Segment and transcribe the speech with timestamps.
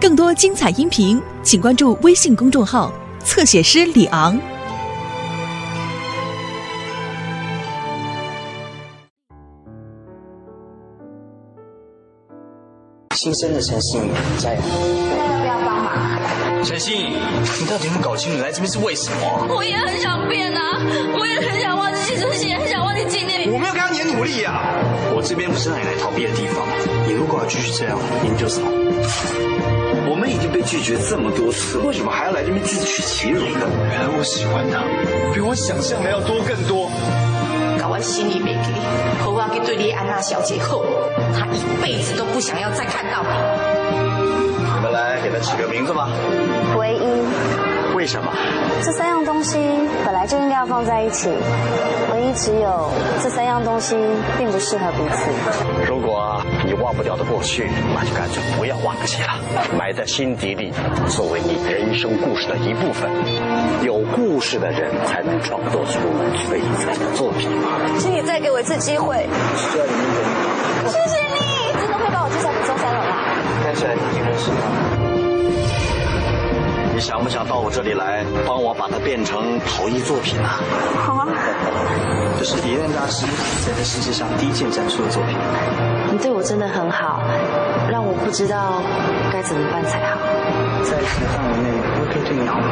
[0.00, 2.92] 更多精彩音频，请关注微信公众号
[3.24, 4.38] “侧写师李昂”。
[13.16, 14.60] 新生的陈信宇，加油！
[14.60, 16.62] 要不要帮忙？
[16.62, 17.16] 陈信宇，
[17.60, 19.48] 你到底有没有搞清楚来这边是为什么？
[19.48, 20.80] 我也很想变啊，
[21.18, 23.52] 我也很想忘记青春期，很想忘记纪念。
[23.52, 24.62] 我没有看到你的努力呀！
[25.12, 26.64] 我这边不是让你来逃避的地方。
[27.04, 28.70] 你如果要继续这样，你就什么？
[30.08, 33.66] 我们已经被拒绝这么多次，为什么还要来这边自取其辱呢？
[33.92, 34.80] 原来我喜欢他，
[35.34, 36.90] 比我想象的要多更多。
[37.78, 38.72] 搞完心里没给，
[39.22, 40.82] 何况给对丽安娜小姐后，
[41.36, 43.28] 她一辈子都不想要再看到你。
[44.64, 46.08] 我们来给她起个名字吧。
[46.78, 47.67] 唯一，
[47.98, 48.30] 为什么？
[48.80, 49.58] 这三样东西
[50.04, 51.28] 本来就应该要放在一起，
[52.12, 52.88] 唯一只有
[53.20, 53.96] 这三样东西
[54.38, 55.28] 并不适合彼此。
[55.84, 59.40] 如果你忘不掉的过去，那就干脆不要忘记了，
[59.76, 60.72] 埋在心底里，
[61.08, 63.10] 作为你人生故事的一部分。
[63.82, 65.98] 有故事的人才能创作出
[66.46, 67.50] 璀璨的作品。
[67.98, 69.26] 请你再给我一次机会。
[69.56, 73.16] 谢谢你，真的会把我介绍给周三了啦。
[73.64, 75.07] 看起来你已经认识他。
[76.98, 80.58] 你想不想到我这里来，帮我把它变成陶艺作品啊？
[81.06, 81.28] 好啊，
[82.40, 83.24] 这是狄仁大师
[83.64, 85.38] 在这世界上第一件展出的作品。
[86.10, 87.22] 你对我真的很好，
[87.88, 88.82] 让我不知道
[89.32, 90.18] 该怎么办才好。
[90.82, 91.70] 在一定范围内，
[92.02, 92.66] 我可以对你好吗？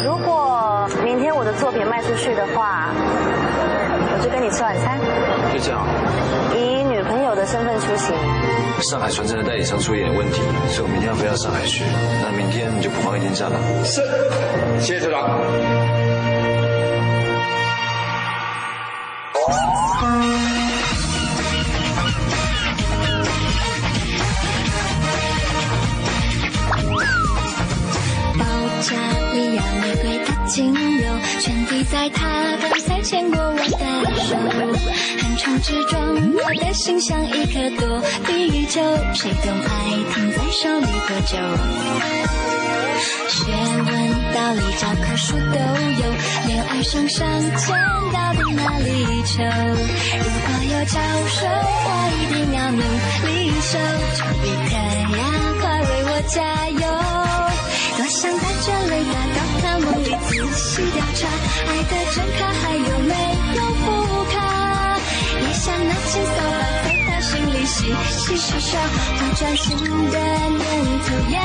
[0.00, 4.98] 如果明天我的作品卖出去的话，我就跟你吃晚餐，
[5.52, 5.84] 就这样。
[6.56, 6.77] 以女朋友
[7.38, 8.14] 的身份出行。
[8.82, 11.84] 上海传承的代理商出一点问题，所以我明天要飞到上海去。
[12.20, 13.56] 那明天你就补放一天假吧。
[13.84, 14.02] 是，
[14.80, 15.97] 谢谢社长。
[30.48, 31.06] 瑰的精油，
[31.40, 33.66] 全滴在他的才牵过我的
[34.16, 34.36] 手。
[35.20, 36.00] 横冲直撞，
[36.32, 38.80] 我的心像一颗躲避球，
[39.14, 39.68] 谁懂爱
[40.14, 41.36] 停在手里多久？
[43.28, 43.88] 学问、
[44.34, 45.58] 道理、教科书都
[46.02, 46.02] 有，
[46.46, 47.76] 恋爱上上签
[48.12, 49.44] 到底哪里求？
[49.44, 50.98] 如果有教
[51.28, 51.46] 授，
[51.84, 52.80] 我一定要努
[53.26, 53.28] 力
[53.60, 53.78] 修，
[54.16, 54.72] 丘比特
[55.16, 55.20] 呀，
[55.60, 57.07] 快为我加油！
[60.78, 61.26] 去调查，
[61.66, 63.12] 爱的真卡还有没
[63.56, 63.84] 有副
[64.30, 64.36] 卡？
[65.40, 67.76] 也想拿起扫把在他心里洗
[68.08, 68.78] 洗刷刷，
[69.18, 70.16] 不专心的
[70.50, 70.62] 念
[71.02, 71.36] 头呀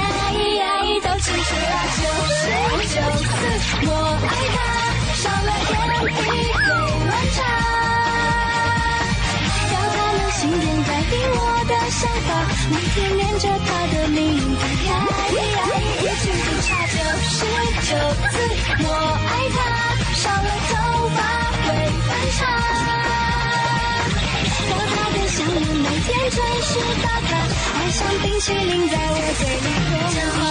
[0.59, 0.61] 呀，
[1.01, 1.73] 都清楚啦。
[1.97, 2.41] 九十
[2.94, 3.25] 九次
[3.88, 3.89] 我
[4.21, 4.55] 爱他，
[5.16, 6.61] 少了点一会
[7.07, 7.41] 乱查。
[10.44, 12.30] 要他能心电感应我的想法，
[12.70, 14.44] 每天念着他的名字
[14.88, 14.92] 呀
[15.31, 15.59] 呀，
[16.02, 17.36] 一句不差九十
[17.88, 17.90] 九
[18.30, 18.36] 次。
[18.84, 18.86] 我
[19.24, 19.58] 爱他，
[20.14, 20.72] 少了头
[21.16, 21.18] 发
[21.64, 21.66] 会
[22.04, 22.42] 反差。
[24.70, 26.70] 要他的香吻每天准时
[27.02, 27.31] 打卡，
[27.75, 29.66] 爱像冰淇淋在我嘴里
[29.96, 30.44] 融搞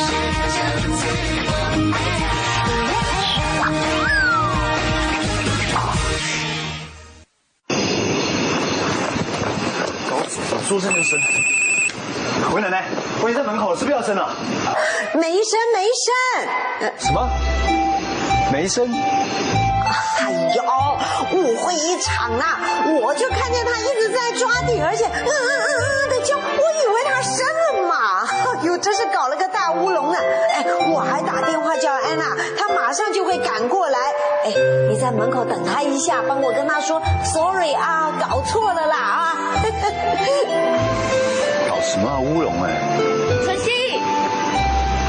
[10.80, 11.20] 死了，说生就生。
[12.50, 12.84] 回奶奶，
[13.22, 14.34] 我已经在门口了，是不是要生了？
[15.14, 17.28] 没生没生，什么？
[18.52, 18.90] 没生？
[20.20, 20.62] 哎呦，
[21.32, 22.60] 误会一场啊！
[23.00, 25.74] 我就看见他一直在抓地，而且嗯嗯嗯
[26.06, 28.26] 嗯的叫，我以为他生了嘛。
[28.26, 30.18] 哎呦，真是搞了个大乌龙啊！
[30.54, 32.24] 哎，我还打电话叫安娜，
[32.58, 33.98] 她马上就会赶过来。
[34.44, 34.52] 哎，
[34.90, 39.54] 你在门口等她一下，帮我跟她说 sorry 啊，搞错了啦啊！
[41.70, 42.70] 搞什么啊乌龙哎？
[43.46, 43.70] 晨曦，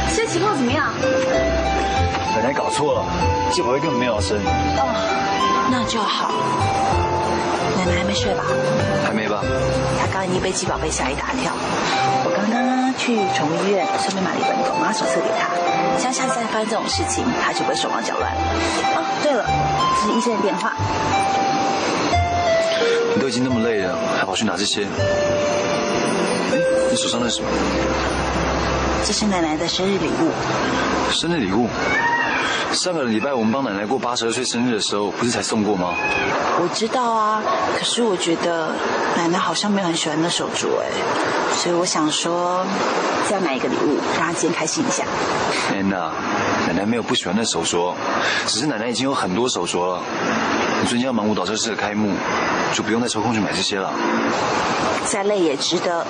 [0.10, 0.94] 现在情况怎么样？
[2.36, 3.04] 本来搞错了，
[3.52, 4.38] 季宝威根本没有生。
[4.38, 6.32] 哦，那就好。
[7.84, 8.46] 奶奶还没睡吧？
[9.06, 9.44] 还没吧？
[10.00, 11.52] 她刚已经被鸡宝贝吓一大跳。
[12.24, 15.52] 我刚刚呢去宠物医院，顺便买了一本狗妈手册给她，
[16.00, 18.40] 像下次再发生这种事情，她就不会手忙脚乱了。
[18.96, 19.44] 哦，对了，
[20.00, 20.72] 这是医生的电话。
[23.16, 24.84] 你都已经那么累了，还跑去拿这些？
[24.86, 26.58] 哎，
[26.90, 27.50] 你手上那是什么？
[29.04, 30.32] 这是奶奶的生日礼物。
[31.12, 31.68] 生日礼物？
[32.74, 35.94] 上个礼拜我们帮奶奶过八十二岁生日的时候，不是才送过吗？
[36.60, 37.42] 我知道啊，
[37.78, 38.72] 可是我觉得
[39.16, 40.88] 奶奶好像没有很喜欢那手镯哎，
[41.56, 42.66] 所以我想说，
[43.30, 45.04] 再买一个礼物，让她今天开心一下。
[45.72, 46.12] 安娜，
[46.68, 47.94] 奶奶没有不喜欢那手镯，
[48.48, 50.02] 只是奶奶已经有很多手镯了。
[50.82, 52.12] 你最近要忙舞蹈教室的开幕，
[52.74, 53.94] 就不用再抽空去买这些了。
[55.06, 56.06] 再累也值得。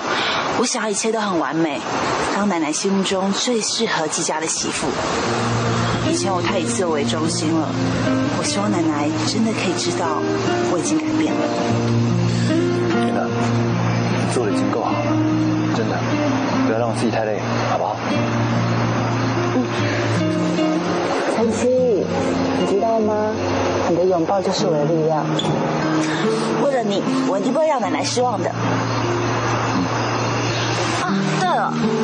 [0.58, 1.78] 我想要一切都很完美，
[2.34, 4.88] 当奶奶心目中最适合季家的媳妇。
[6.14, 7.66] 以前我太以自我为中心了，
[8.38, 10.22] 我希望奶奶真的可以知道
[10.70, 11.42] 我已经改变了。
[12.94, 15.10] 真的，你做的已经够好了，
[15.74, 15.98] 真的，
[16.68, 17.96] 不要让我自己太累，好不好？
[19.58, 19.66] 嗯
[21.34, 23.34] 晨曦，你知道吗？
[23.90, 25.26] 你的拥抱就是我的力量。
[26.62, 28.48] 为了你，我一定不会让奶奶失望的。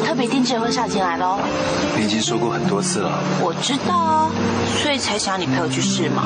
[0.04, 1.38] 特别定制的婚纱进来了哦。
[1.96, 4.30] 你已经说过很多次了，我知道啊，
[4.82, 6.24] 所以才想你陪我去试嘛。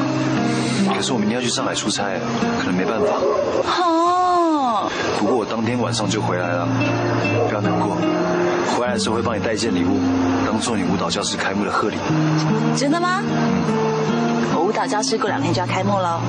[0.95, 2.05] 可是我明天要去上海出差，
[2.61, 3.07] 可能没办法。
[3.67, 6.69] 哦，不过我当天晚上就回来了，
[7.49, 7.97] 不要难过。
[8.77, 9.99] 回来的时候会帮你带一件礼物，
[10.47, 11.97] 当做你舞蹈教室开幕的贺礼。
[12.77, 13.23] 真的吗？
[14.55, 16.21] 我舞蹈教室过两天就要开幕了，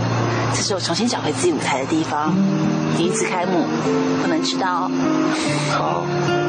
[0.54, 2.34] 这是我重新找回自己舞台的地方。
[2.96, 3.66] 第一次开幕，
[4.22, 4.92] 不能迟到哦。
[5.72, 6.45] 好。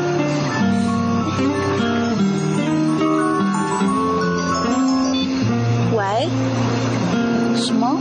[6.27, 7.61] 喂？
[7.61, 7.97] 什么？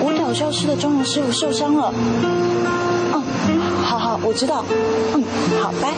[0.00, 1.92] 舞蹈教室的妆容师傅受伤了？
[2.22, 4.64] 嗯，好好，我知道。
[5.14, 5.22] 嗯，
[5.60, 5.92] 好，拜。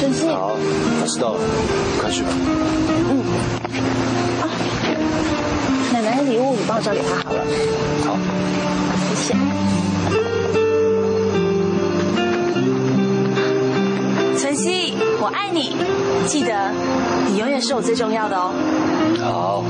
[0.00, 0.26] 晨曦。
[0.28, 1.40] 好，我知道了，
[2.00, 2.28] 快去吧。
[3.10, 3.24] 嗯。
[4.40, 4.44] 啊，
[5.92, 7.40] 奶奶的礼物你帮我交给她好了。
[8.04, 8.16] 好。
[9.14, 9.34] 谢谢。
[14.38, 15.76] 晨曦，我爱你，
[16.26, 16.70] 记得
[17.26, 18.52] 你永远是我最重要的哦。
[19.32, 19.64] 好。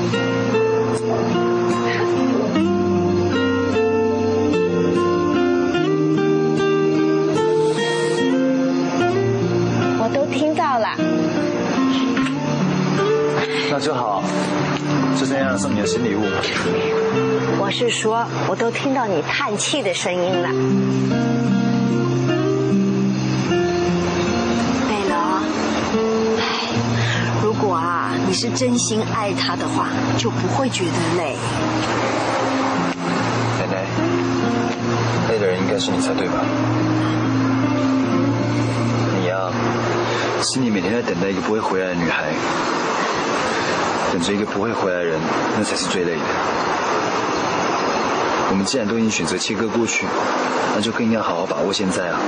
[9.99, 10.89] 我都听到了。
[13.69, 14.23] 那就好，
[15.19, 16.23] 就这样送你的新礼物。
[17.59, 21.36] 我是说，我都听到你叹气的声音了。
[28.37, 29.89] 是真心爱他的话，
[30.19, 31.35] 就不会觉得累。
[33.59, 33.83] 奶奶，
[35.31, 36.45] 累的人应该是你才对吧？
[39.19, 39.51] 你呀、
[40.43, 42.25] 是你每天在等待一个不会回来的女孩，
[44.13, 45.19] 等着一个不会回来的人，
[45.57, 46.21] 那才是最累的。
[48.51, 50.05] 我们既然都已经选择切割过去，
[50.75, 52.21] 那就更应该好好把握现在啊，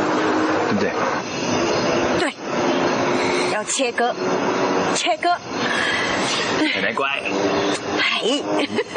[0.70, 0.90] 对不对？
[2.18, 2.32] 对，
[3.52, 4.14] 要切割，
[4.94, 5.28] 切割。
[6.60, 7.06] 奶奶乖。
[8.20, 8.42] 嘿，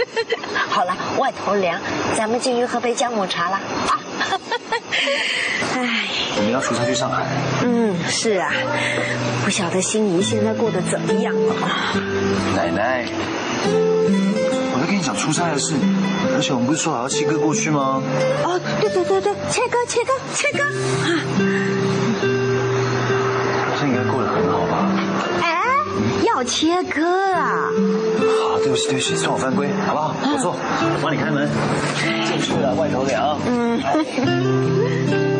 [0.69, 1.79] 好了，外头凉，
[2.17, 3.55] 咱们进去喝杯姜母茶了。
[3.55, 3.99] 啊，
[5.77, 6.07] 哎，
[6.37, 7.25] 我们要出差去上海，
[7.63, 8.51] 嗯，是啊，
[9.43, 11.93] 不晓得心仪现在过得怎么样啊？
[12.55, 13.05] 奶奶，
[14.73, 15.73] 我在跟你讲出差的事，
[16.35, 18.01] 而且我们不是说好要切割过去吗？
[18.43, 21.09] 哦，对对对对，切割切割切割啊！
[26.41, 27.05] 要切割
[27.35, 27.69] 啊！
[28.49, 30.15] 好，对不起对不起，算我犯规，好不好？
[30.23, 31.47] 我坐，我帮你开门。
[32.31, 33.37] 进去了，外头凉。
[33.45, 35.30] 嗯。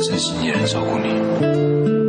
[0.00, 2.05] 真心一人照顾你。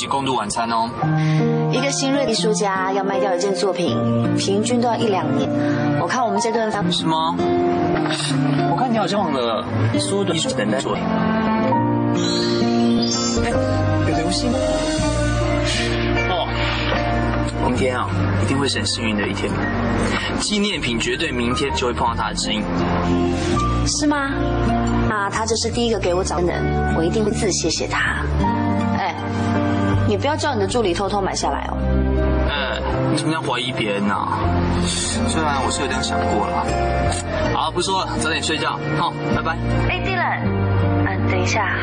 [0.00, 0.88] 起共度晚餐哦。
[1.70, 3.94] 一个新锐艺术家要卖掉一件作品，
[4.38, 5.46] 平均都要一两年。
[6.00, 7.36] 我看我们这顿饭是吗？
[8.70, 9.62] 我看你好像忘了
[9.98, 11.04] 所有的艺术等待作品。
[13.44, 13.50] 哎，
[14.08, 14.50] 有流星
[16.30, 16.48] 哦！
[17.66, 18.08] 明天啊，
[18.42, 19.52] 一定会是很幸运的一天。
[20.40, 22.62] 纪念品绝对明天就会碰到他的指引。
[23.86, 24.30] 是吗？
[25.10, 28.24] 那他就是第一个给我找的人，我一定会自谢谢他。
[30.10, 31.78] 哎，你不要叫你的助理偷偷买下来哦。
[32.48, 32.80] 哎，
[33.12, 34.14] 你怎么样怀疑别人呢？
[34.84, 36.66] 虽然我是有点想过了。
[37.54, 38.76] 好，不说了，早点睡觉。
[38.98, 39.56] 好，拜拜。
[39.88, 40.40] 哎，Dylan，
[41.06, 41.76] 嗯，等一下，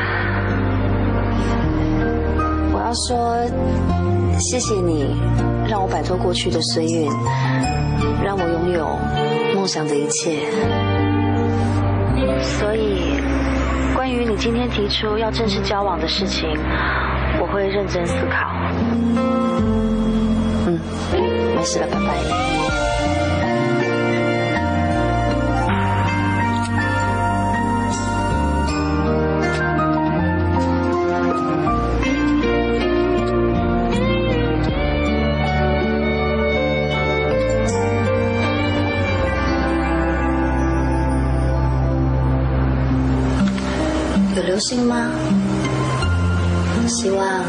[2.70, 3.38] 我要说
[4.38, 5.16] 谢谢你，
[5.66, 7.10] 让我摆脱过去的岁运，
[8.22, 8.90] 让我拥有
[9.54, 10.42] 梦想的一切。
[12.42, 13.22] 所以，
[13.94, 16.46] 关于你今天提出要正式交往的事情，
[17.40, 18.50] 我会认真思考。
[20.66, 20.78] 嗯，
[21.56, 22.08] 没事了，拜拜。
[44.36, 45.10] 有流星吗？
[47.00, 47.44] 希望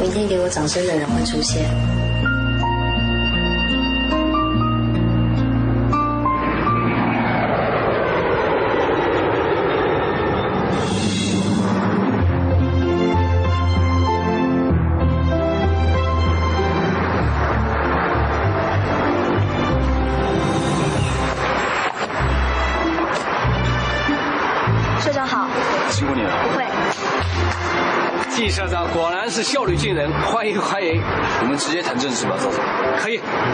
[0.00, 1.97] 明天给我掌声的人会出现。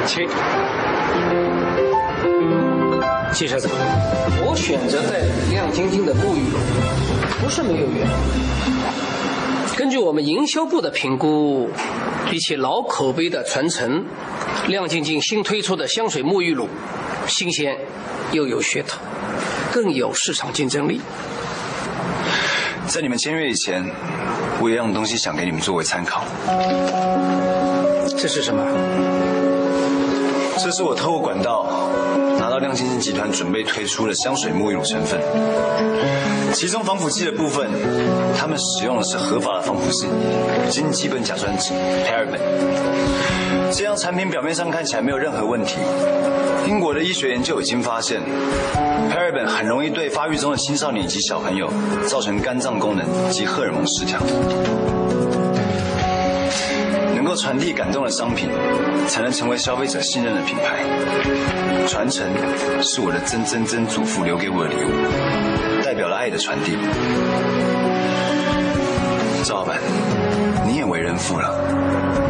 [0.06, 0.28] 请。
[3.32, 3.70] 季社长，
[4.46, 6.58] 我选择代理亮晶晶的沐浴露，
[7.42, 8.12] 不是没有原因。
[9.76, 11.68] 根据我们营销部的评估，
[12.30, 14.04] 比起老口碑的传承，
[14.68, 16.68] 亮晶晶新推出的香水沐浴露，
[17.26, 17.76] 新鲜
[18.30, 19.00] 又有噱头，
[19.72, 21.00] 更有市场竞争力。
[22.86, 23.84] 在你们签约以前，
[24.60, 26.22] 我有样东西想给你们作为参考。
[28.16, 28.62] 这是什么？
[30.64, 31.66] 这是我透过管道
[32.38, 35.20] 拿到亮晶晶集团准备推出的香水沐浴乳成分，
[36.54, 37.68] 其中防腐剂的部分，
[38.34, 40.06] 他们使用的是合法的防腐剂
[40.70, 41.74] 金基本甲酸酯
[42.06, 42.40] （paraben）。
[43.76, 45.76] 这样产品表面上看起来没有任何问题。
[46.66, 48.22] 英国的医学研究已经发现
[49.12, 51.70] ，paraben 很容易对发育中的青少年及小朋友
[52.08, 54.18] 造成肝脏功能及荷尔蒙失调。
[57.24, 58.50] 能够传递感动的商品，
[59.08, 60.84] 才能成为消费者信任的品牌。
[61.88, 62.22] 传承
[62.82, 66.76] 是我的曾曾曾祖父留给我的礼物，代表了爱的传递。
[69.42, 69.80] 赵老板，
[70.66, 71.48] 你也为人父了，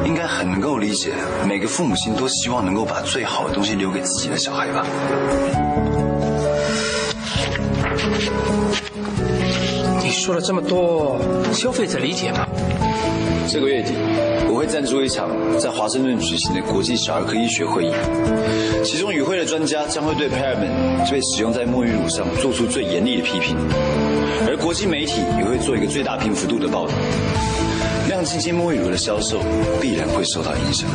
[0.06, 1.12] 应该很能够理解，
[1.44, 4.86] 每个父母亲都希望能够把最好的东西留给自己的小孩吧。
[10.00, 11.20] 你说了这么多，
[11.52, 12.46] 消费者理解吗？
[13.48, 13.92] 这个月底，
[14.54, 17.90] 我会赞助一场在华盛顿举行的国际小儿科医学会议，
[18.84, 23.56] 其中与会的专家将会对 Paraben 被使用在沐浴乳上做出最严厉的批评，
[24.46, 26.92] 而国际媒体也会做一个最大篇幅度的报道。
[28.06, 29.40] 亮晶晶沐浴乳的销售
[29.80, 30.88] 必然会受到影响。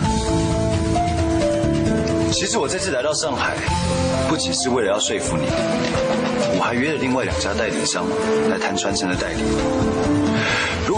[2.32, 3.58] 其实我这次来到上海，
[4.30, 5.44] 不仅是为了要说服你，
[6.56, 8.06] 我还约了另外两家代理商
[8.50, 9.44] 来谈传承的代理。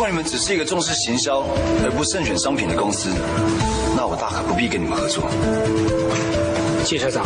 [0.02, 1.42] 如果你们只是一个重视行销
[1.84, 3.08] 而不慎选商品的公司，
[3.96, 5.30] 那我大可不必跟你们合作。
[6.84, 7.24] 季社长，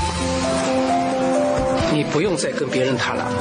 [1.94, 3.32] 你不用再跟别人谈了。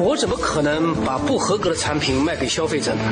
[0.00, 3.02] 我怎么可能把不合格的产品卖给消费者呢？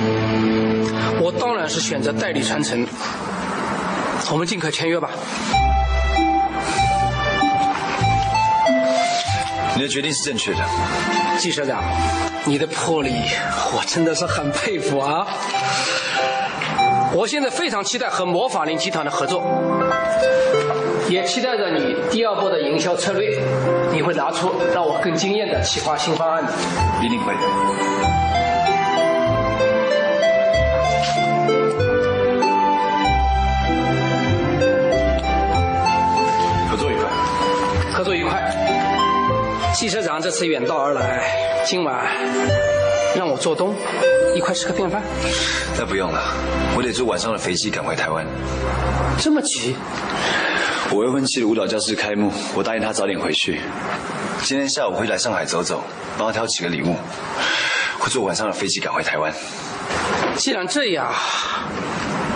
[1.20, 2.86] 我当然是选择代理传承。
[4.30, 5.10] 我们尽快签约吧。
[9.76, 10.58] 你的决定是正确的，
[11.38, 11.84] 季社长，
[12.46, 13.12] 你的魄力
[13.74, 15.26] 我真的是很佩服啊！
[17.12, 19.44] 我现在非常期待和魔法林集团的合作，
[21.10, 23.38] 也期待着你第二波的营销策略，
[23.92, 26.52] 你会拿出让我更惊艳的企划新方案的。
[27.04, 27.34] 一定会。
[39.86, 42.04] 季社长这次远道而来，今晚
[43.14, 43.72] 让我做东，
[44.34, 45.00] 一块吃个便饭。
[45.78, 46.20] 那不用了，
[46.76, 48.26] 我得坐晚上的飞机赶回台湾。
[49.20, 49.76] 这么急？
[50.90, 53.60] 我未婚妻的舞蹈教室开幕，我答应她早点回去。
[54.42, 55.84] 今天下午会来上海走走，
[56.18, 56.96] 帮她挑几个礼物。
[58.00, 59.32] 会坐晚上的飞机赶回台湾。
[60.36, 61.14] 既然这样，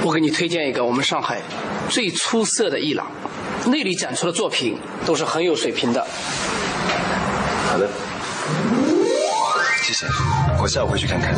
[0.04, 1.40] 我给你推荐一个我们上海
[1.88, 3.10] 最出色的艺廊，
[3.66, 6.06] 那里展出的作品都是很有水平的。
[7.70, 7.88] 好的，
[9.84, 10.04] 谢谢，
[10.60, 11.32] 我下午回去看看。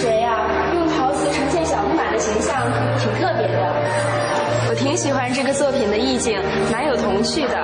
[0.00, 0.36] 谁呀？
[0.74, 2.66] 用陶瓷呈现小木马的形象，
[2.98, 3.74] 挺特别的。
[4.68, 6.36] 我挺喜欢这个作品的意境，
[6.72, 7.54] 蛮有童趣的。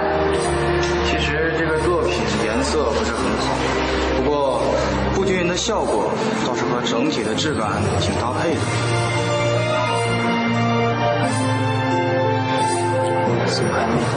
[1.11, 3.57] 其实这个作品颜色不是很好，
[4.23, 4.63] 不过
[5.13, 6.09] 不均匀的效果
[6.47, 8.61] 倒是和整体的质感挺搭配的。
[13.55, 14.17] 怎么还没到？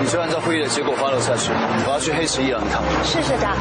[0.00, 1.52] 你就按照会议的结果发落下去，
[1.86, 2.82] 我要去黑石一廊一趟。
[3.04, 3.54] 是社长。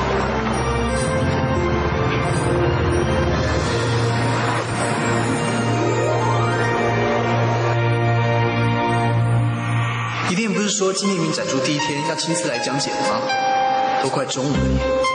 [10.30, 13.20] 一定不是说纪念品展出第一天要亲自来讲解的吗？
[14.02, 15.09] 都快中午了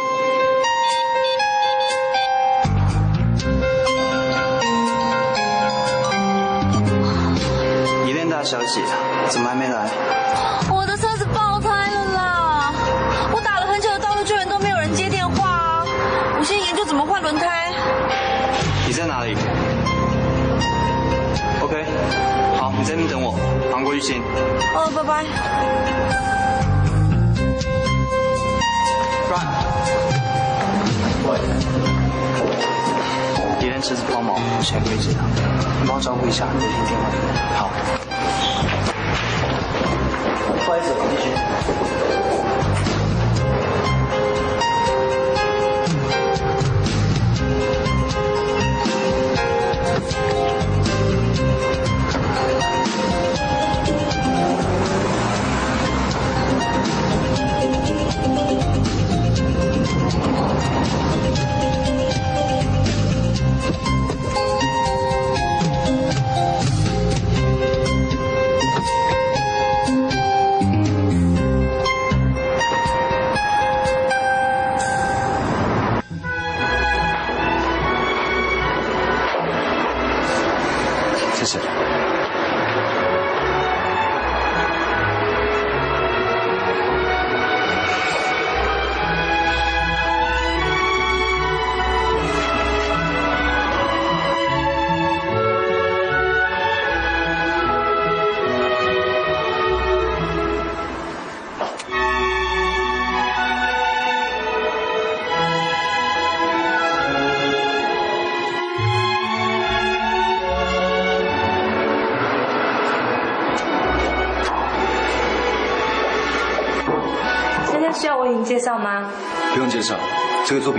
[34.64, 35.24] 抛锚，现在可以接他，
[35.80, 37.58] 你帮我照顾一下，我先电话给他。
[37.58, 38.03] 好。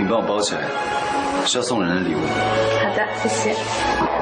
[0.06, 0.60] 你帮我包起来，
[1.46, 2.18] 是要送人的礼物。
[2.20, 4.15] 好的，谢谢。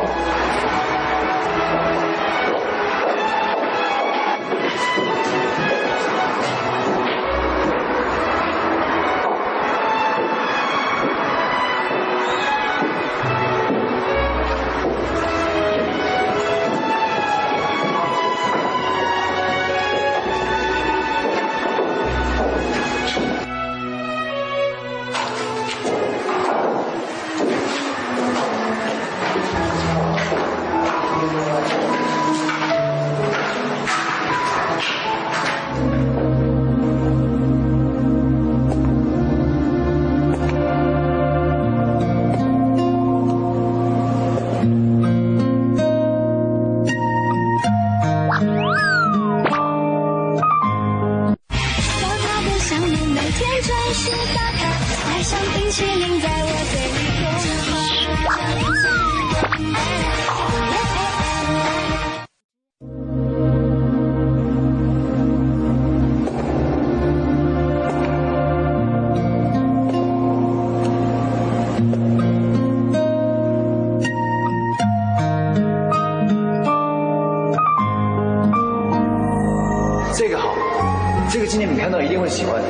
[81.34, 82.62] 这个纪念品看到一定会喜欢。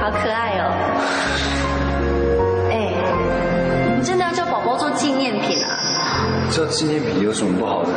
[0.00, 0.72] 好可爱哦！
[2.70, 2.94] 哎，
[3.84, 5.76] 你们真的要叫宝宝做纪念品啊？
[6.50, 7.90] 做纪念品有什么不好的？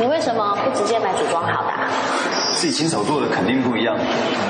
[0.00, 1.88] 你为什么不直接买组装好的啊？
[2.56, 3.96] 自己亲手做的肯定不一样。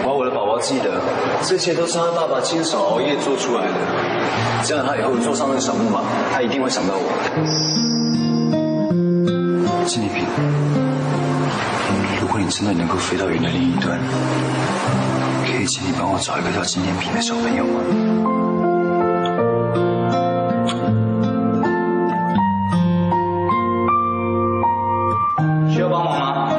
[0.04, 0.98] 我要我的宝宝记得，
[1.42, 3.74] 这些都是他爸爸亲手熬夜做出来的。
[4.64, 6.00] 这样他以后坐上那个小木马，
[6.32, 7.04] 他一定会想到我。
[9.84, 10.24] 纪念品，
[12.54, 13.98] 真的能够飞到云的另一端，
[15.46, 17.80] 可以请你帮我找一个叫纪念品的小朋友吗？
[25.72, 26.52] 需要帮忙吗？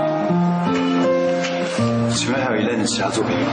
[2.09, 3.45] 请问还有一类的其他作品吗？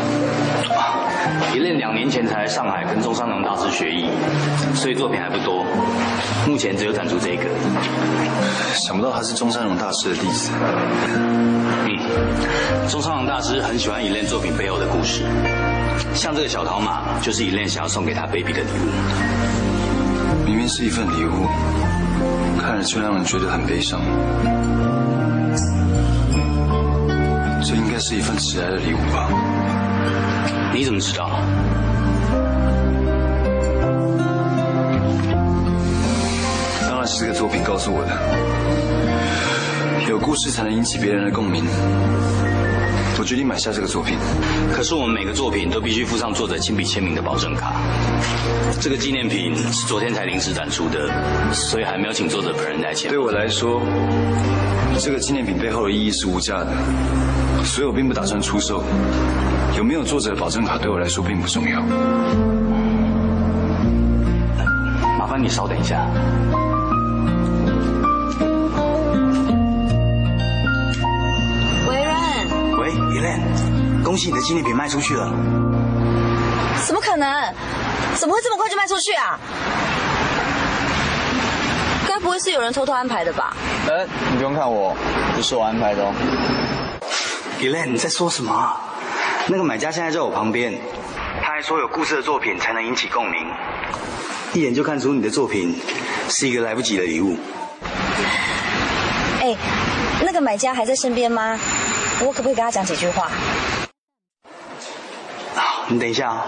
[1.55, 4.09] 一练两年前才来上海跟中山龙大师学艺，
[4.75, 5.67] 所以作品还不多。
[6.47, 7.45] 目前只有展出这个。
[8.75, 10.51] 想不到他是中山龙大师的弟子。
[11.17, 11.99] 嗯，
[12.89, 15.23] 中山龙大师很喜欢以练作品背后的故事，
[16.15, 18.91] 像这个小桃马就是以练想要送给他 baby 的礼物。
[20.47, 21.47] 明明是一份礼物，
[22.61, 24.01] 看着就让人觉得很悲伤。
[27.63, 29.29] 这应该是一份迟来的礼物吧？
[30.73, 31.41] 你怎么知道？
[37.41, 38.13] 作品告诉我的。
[40.07, 41.65] 有故事才能引起别人的共鸣。
[43.19, 44.19] 我决定买下这个作品。
[44.75, 47.73] 可是我们每个作品都必须附上作者亲笔签名的保证卡。
[48.79, 51.09] 这个纪念品是昨天才临时展出的，
[51.51, 53.09] 所以还没有请作者本人来签。
[53.09, 53.81] 对我来说，
[54.99, 56.71] 这个纪念品背后的意义是无价的，
[57.65, 58.85] 所以我并不打算出售。
[59.79, 61.81] 有没有作者的保证卡对我来说并不重要。
[65.19, 66.07] 麻烦你稍等一下。
[74.29, 75.33] 你的纪念品卖出去了。
[76.87, 77.55] 怎么可能？
[78.17, 79.39] 怎么会这么快就卖出去啊？
[82.07, 83.55] 该不会是有人偷偷安排的吧？
[83.89, 84.97] 哎，你不用看我，
[85.35, 86.13] 不是我安排的哦。
[87.61, 88.77] 伊莲，你在说什么啊？
[89.47, 90.79] 那个买家现在在我旁边，
[91.43, 93.47] 他还说有故事的作品才能引起共鸣，
[94.53, 95.81] 一眼就看出你的作品
[96.29, 97.39] 是一个来不及的礼物。
[99.41, 99.57] 哎，
[100.23, 101.59] 那个买家还在身边吗？
[102.23, 103.31] 我可不可以跟他讲几句话？
[105.93, 106.47] 你等一下啊，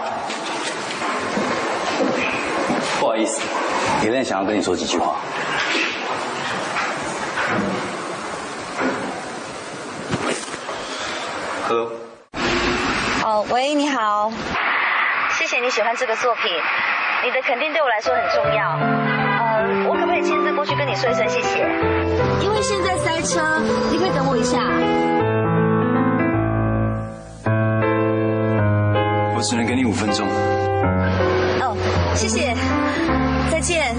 [2.97, 3.41] 不好意思，
[4.01, 5.15] 伊莲想要跟你说几句话。
[11.67, 11.91] Hello，
[13.25, 14.31] 哦，喂，你好，
[15.37, 16.49] 谢谢你喜欢这个作品，
[17.25, 18.69] 你的肯定对我来说很重要。
[18.69, 21.59] 呃，我可不可以亲自过去跟你说一声谢谢？
[22.39, 23.59] 因为现在塞车，
[23.91, 24.57] 你可以等我一下。
[29.53, 30.27] 只能给你五分钟。
[31.61, 31.77] 哦，
[32.15, 32.55] 谢谢，
[33.51, 33.93] 再见。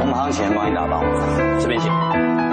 [0.00, 1.04] 我马上请人帮你打包，
[1.60, 2.47] 这边请。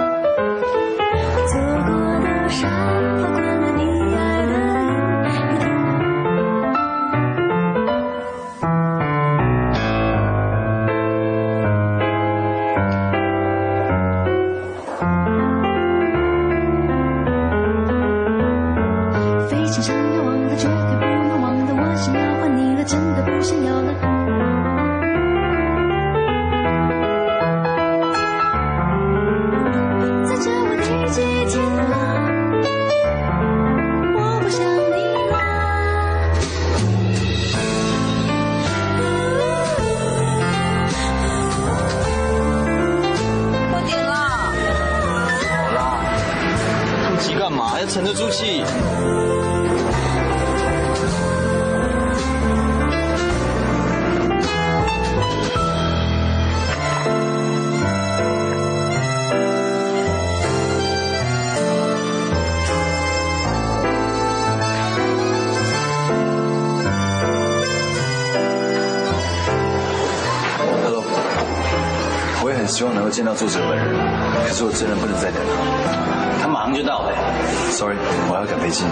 [75.16, 75.40] 在等
[76.40, 77.12] 他，马上就到了。
[77.70, 77.96] Sorry，
[78.28, 78.84] 我要赶飞机。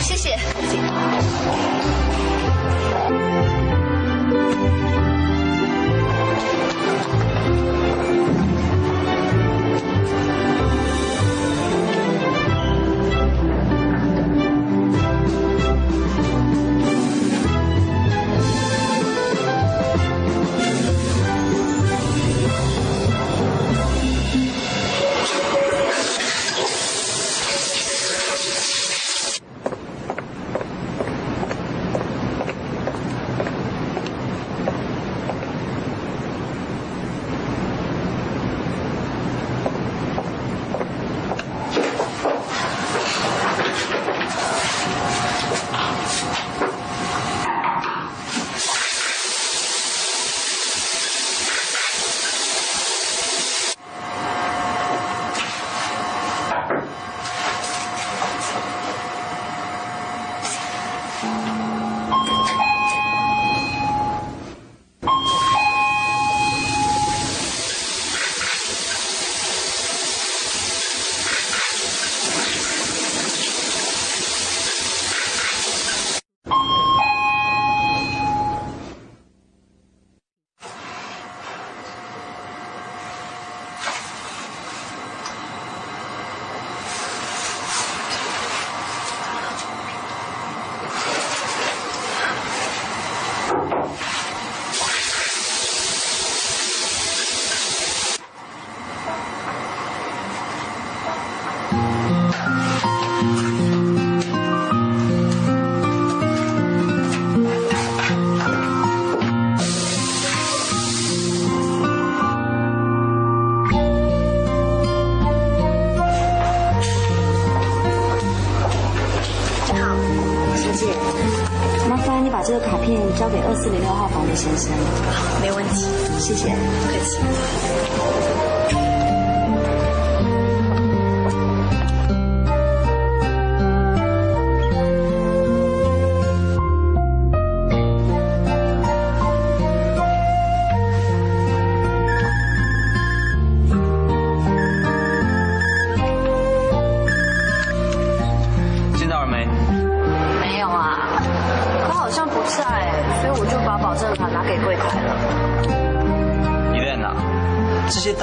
[0.00, 0.36] 谢谢。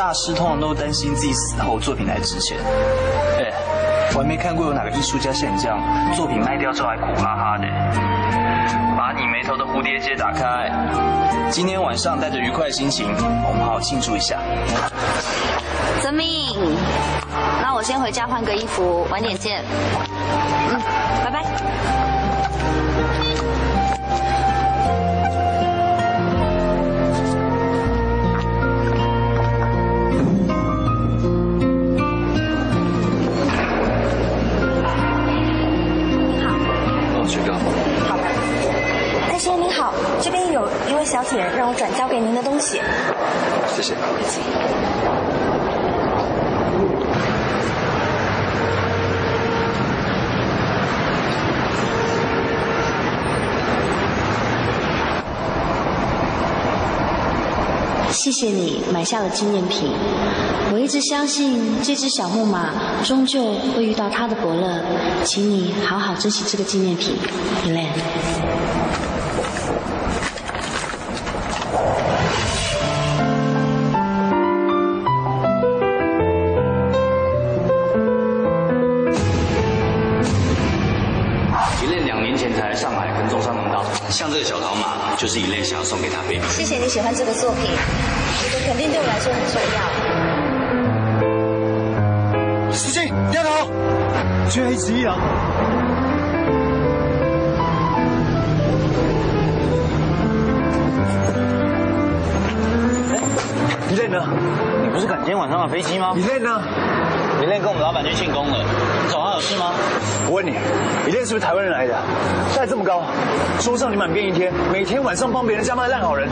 [0.01, 2.57] 大师通常都担心自己死后作品才值钱。
[3.37, 3.53] 哎，
[4.15, 5.77] 我还没看过有哪个艺术家像你这样，
[6.15, 7.67] 作品卖掉之后还苦哈哈的。
[8.97, 10.71] 把你眉头的蝴蝶结打开，
[11.51, 14.39] 今天晚上带着愉快的心情，我们好好庆祝一下。
[16.01, 16.25] 泽明，
[17.61, 19.63] 那我先回家换个衣服，晚点见。
[20.71, 20.81] 嗯，
[21.23, 21.30] 拜拜。
[41.01, 42.79] 位小姐让我转交给您的东西。
[43.75, 43.95] 谢谢。
[58.11, 59.91] 谢谢你买下了纪念品，
[60.71, 62.69] 我一直相信这只小木马
[63.03, 64.83] 终究会遇到它的伯乐，
[65.23, 67.17] 请你好好珍惜这个纪念品
[67.65, 68.40] ，Elaine。
[85.21, 86.41] 就是一类想要送给他 baby。
[86.49, 87.69] 谢谢你喜欢这个作品，我
[88.41, 89.61] 觉得肯定对我来说很重
[92.67, 92.73] 要。
[92.73, 93.69] 司机，掉头！
[94.49, 95.15] 最后一旨意啊！
[103.87, 104.25] 你累呢？
[104.81, 106.13] 你不是赶今天晚上的飞机吗？
[106.15, 106.59] 你累呢？
[107.39, 108.65] 你累跟我们老板去庆功了？
[110.31, 110.53] 我问你，
[111.05, 111.93] 你练是不是台湾人来的？
[112.55, 113.03] 带这么高，
[113.59, 116.25] 桌上你满编一天，每天晚上帮别人加班的烂好人。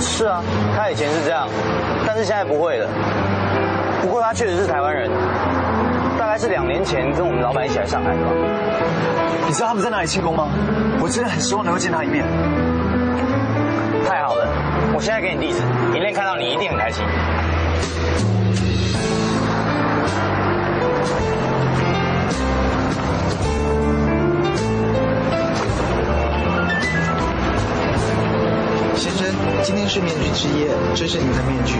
[0.00, 0.42] 是啊，
[0.74, 1.46] 他以前是这样，
[2.06, 2.88] 但是现在不会了。
[4.00, 5.10] 不过他确实是台湾人，
[6.18, 8.30] 大概是两年前跟我们老板一起来上海的吧。
[9.46, 10.48] 你知道他们在哪里庆功吗？
[11.02, 12.24] 我真的很希望能够见他一面。
[14.08, 14.48] 太好了，
[14.94, 15.58] 我现在给你地址，
[15.94, 17.04] 一练看到你一定很开心。
[29.66, 31.74] 今天是面具之夜，这是你的面具。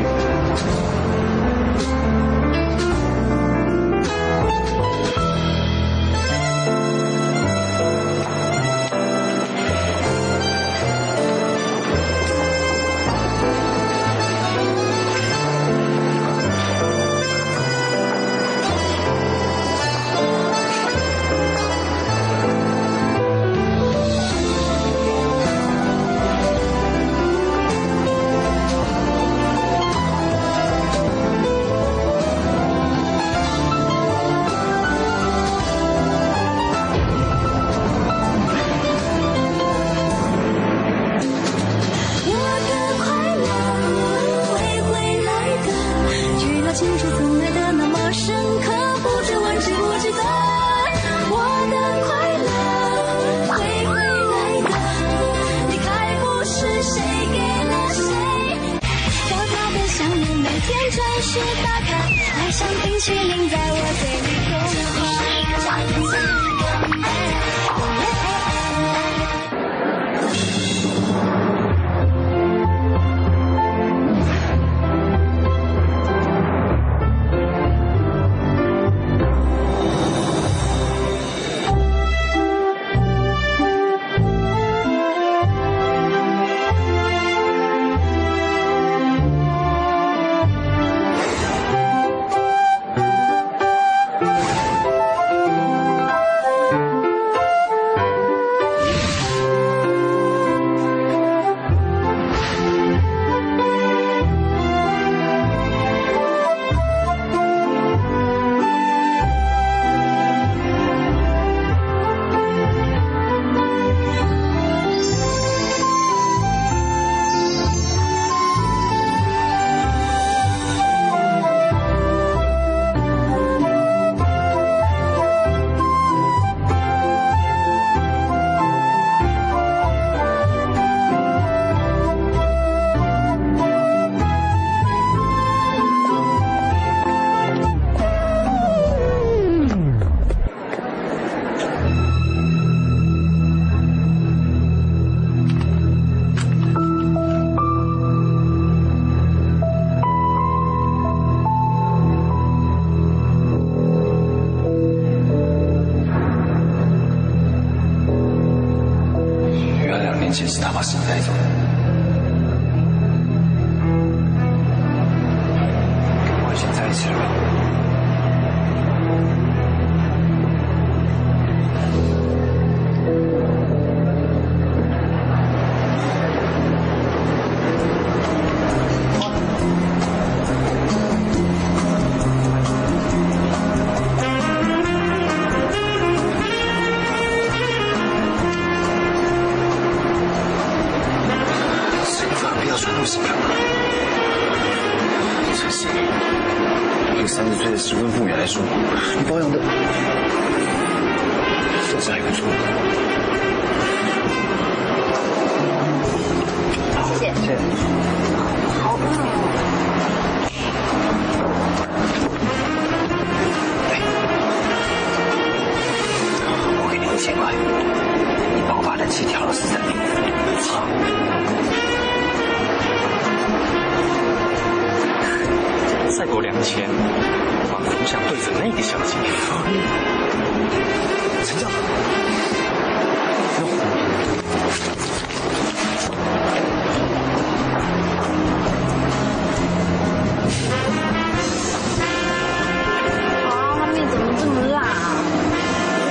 [244.46, 245.24] 这么辣啊！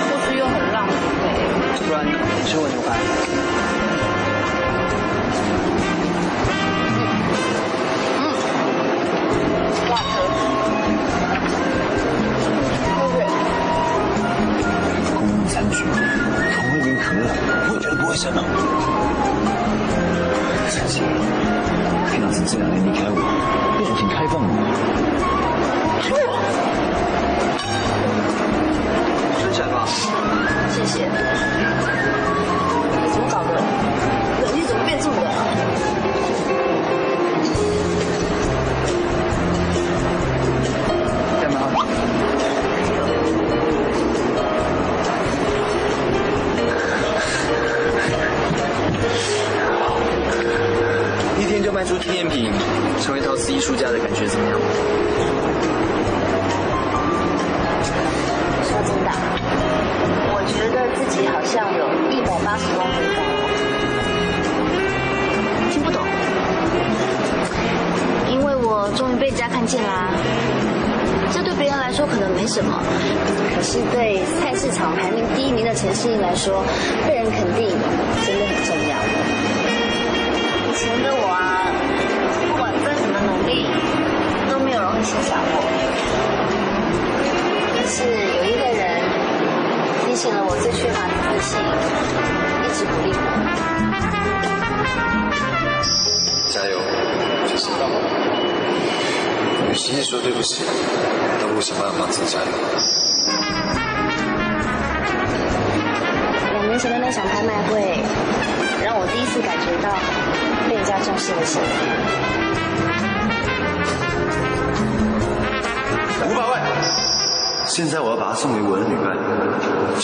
[0.09, 0.93] 不吃又很浪费。
[1.87, 2.11] 不然你
[2.45, 3.84] 吃我牛排。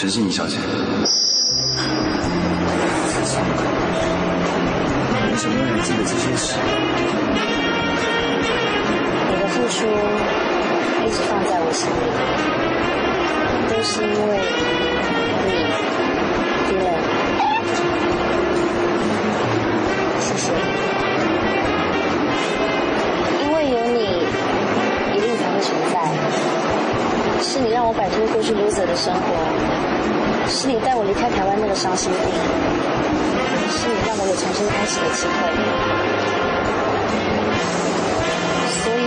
[0.02, 0.58] 陈欣怡小姐，
[4.98, 6.58] 我想问你自己这些事。
[9.30, 9.86] 你的付出
[11.06, 11.94] 一直放在我心里，
[13.70, 14.42] 都是因为
[16.66, 16.84] 你，对。
[20.20, 20.71] 谢谢。
[27.52, 29.28] 是你让我摆脱过去 loser 的生活，
[30.48, 32.32] 是你带我离开台湾那个伤心地，
[33.68, 35.52] 是你让我有重新开始的机会。
[38.80, 39.04] 所以，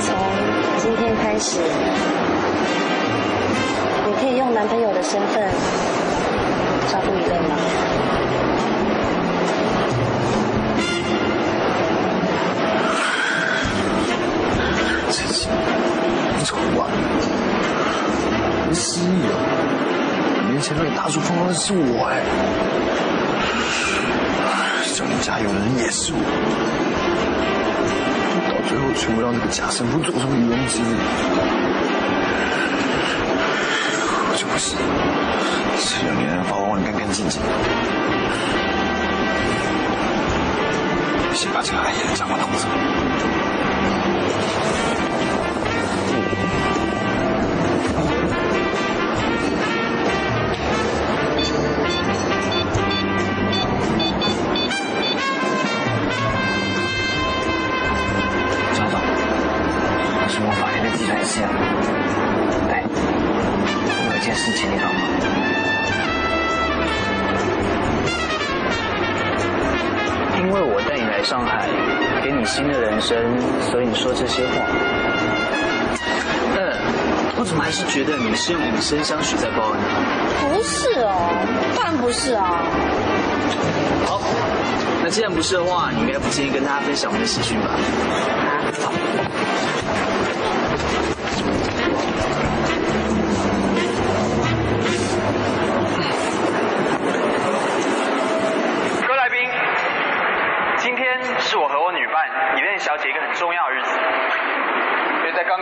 [0.00, 0.16] 从
[0.80, 1.60] 今天开始，
[4.06, 5.52] 你可以用男朋友的身份
[6.90, 7.60] 照顾一个吗？
[16.76, 16.96] 完了
[18.68, 19.34] 没新意了
[20.44, 22.22] 五年前被大叔封号的是我哎
[24.94, 26.18] 叫你加油的人也是我
[28.48, 30.80] 到最后全部让那个假神父做成了原子
[34.30, 34.82] 我就不信了
[35.78, 37.40] 只要你能把我忘干干净净
[41.32, 43.37] 先把这个阿姨的账户偷走
[73.70, 74.52] 所以你说这些话。
[76.56, 76.72] 嗯，
[77.38, 79.78] 我怎么还是觉得你是用以身相许在报恩？
[80.50, 81.12] 不是哦，
[81.76, 82.64] 当然不是啊。
[84.06, 84.20] 好，
[85.02, 87.76] 那既然不是的话，你应该不介意跟大家分享我们的喜讯吧？
[88.82, 88.92] 好。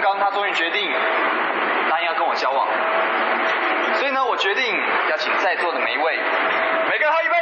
[0.03, 0.93] 刚刚他终于决定
[1.89, 2.69] 答应要跟我交往，
[3.95, 4.63] 所以呢，我决定
[5.09, 6.19] 要请在座的每一位，
[6.91, 7.35] 每个人喝一杯。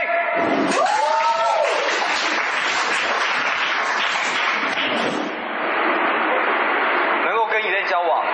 [7.25, 8.25] 能够跟以恋交往，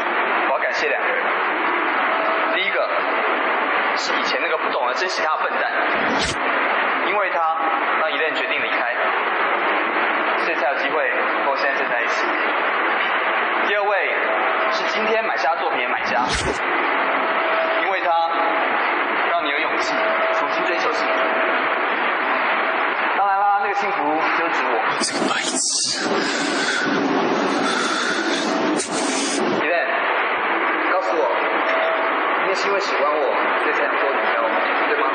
[0.49, 1.25] 我要感谢两个人。
[2.55, 2.89] 第一个
[3.97, 5.73] 是以前那个不懂得珍惜她的笨蛋，
[7.09, 7.57] 因为他
[8.01, 8.95] 让一恋决定离开，
[10.45, 12.27] 所以才有机会跟我现在站在一起。
[13.71, 13.97] 第二位
[14.73, 16.27] 是今天买下作品的买家，
[17.85, 18.11] 因为他
[19.31, 19.95] 让你有勇气
[20.41, 21.12] 重新追求幸福。
[23.16, 24.03] 当然啦，那个幸福
[24.37, 24.75] 就是指我。
[24.99, 26.03] 这个白痴。
[29.62, 29.87] 一恋，
[30.91, 31.31] 告诉我，
[32.43, 33.23] 你也是因为喜欢我，
[33.62, 34.43] 所以才想做女朋友，
[34.89, 35.07] 对吗？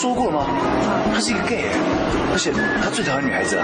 [0.00, 0.46] 说过吗？
[1.12, 1.68] 他是一个 gay，
[2.32, 2.50] 而且
[2.82, 3.62] 他最讨厌女孩子了。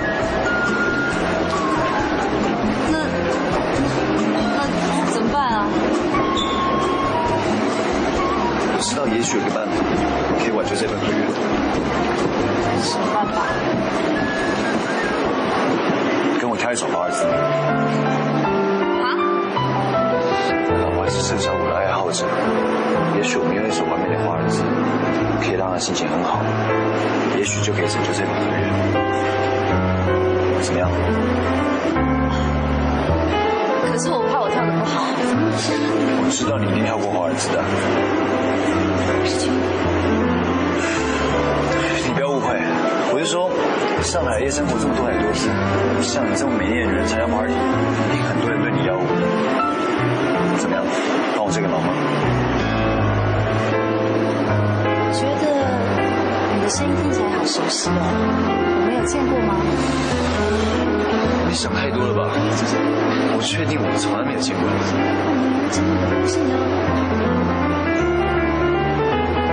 [2.93, 2.99] 那
[4.53, 4.61] 那
[5.15, 5.65] 怎么办啊？
[8.69, 9.73] 我知道，也许有个办法
[10.39, 11.25] 可以挽救这份合约。
[12.85, 13.41] 什么办法？
[16.39, 17.25] 跟我跳一首华尔兹。
[19.01, 19.17] 啊？
[20.99, 22.27] 我还是盛下我的爱好者，
[23.17, 24.61] 也许我们有一首完美的华尔兹。
[25.41, 26.41] 可以让他心情很好。
[27.37, 28.51] 也许就可以拯救这帮人
[30.63, 30.91] 怎么样？
[33.87, 35.05] 可是我怕我跳的不好。
[36.23, 37.63] 我知道你一定跳过华尔兹的。
[42.07, 42.57] 你不要误会
[43.13, 43.51] 我是说
[44.03, 45.49] 上海夜生活这么多很多次
[46.03, 47.57] 像你这么美丽的女人才华丽一
[48.13, 48.99] 定很多人对你耀
[50.59, 50.85] 怎么样？
[51.37, 51.86] 帮我这个忙。
[56.77, 59.57] 声音听起来好熟悉哦，我没有见过吗？
[61.49, 62.29] 你想太多了吧？
[63.35, 64.69] 我确定我们从来没有见过。
[65.73, 66.53] 真的不是你。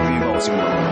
[0.10, 0.83] 你把我。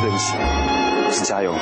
[0.00, 1.54] 对不起加油。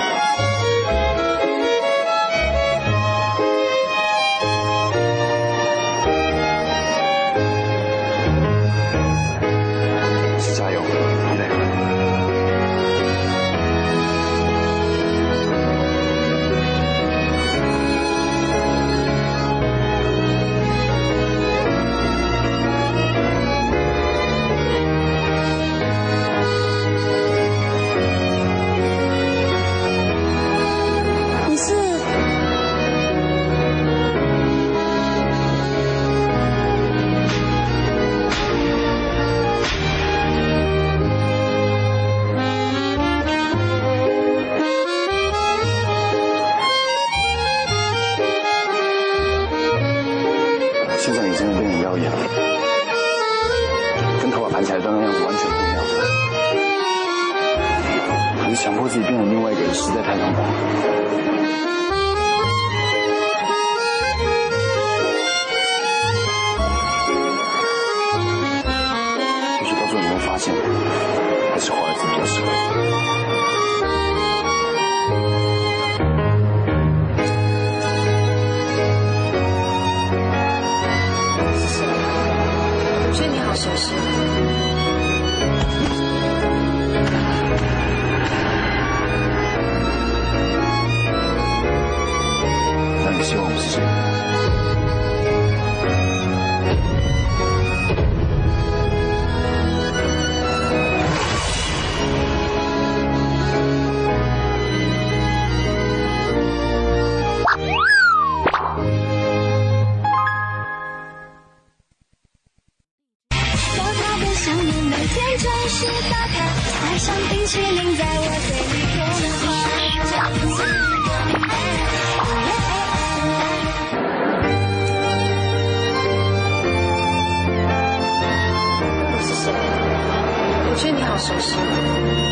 [130.78, 132.27] 我觉得你好熟悉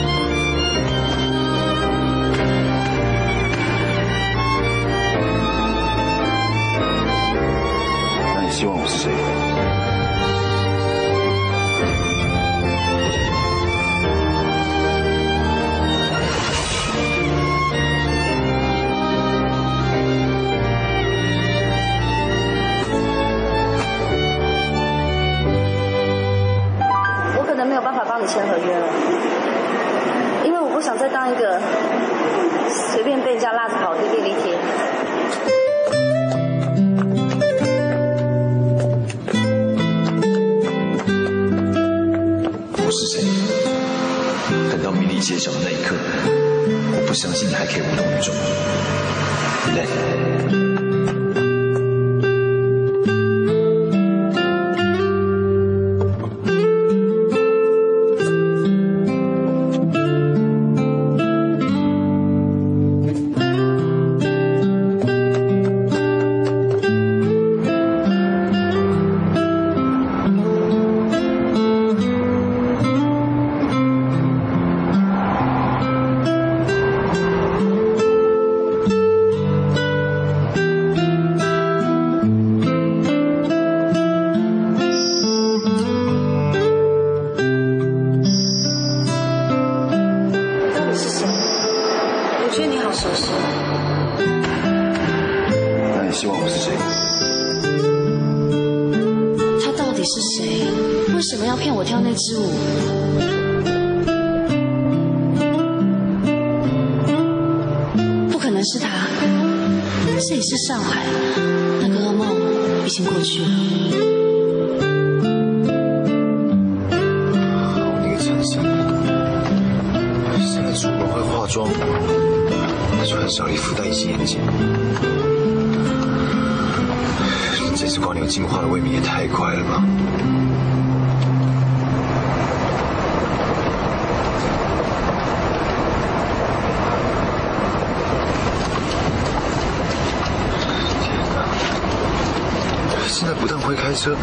[143.67, 144.17] 会开车。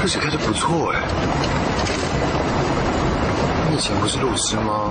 [0.00, 1.02] 而且开的不错哎。
[3.70, 4.90] 你以前不是路痴吗？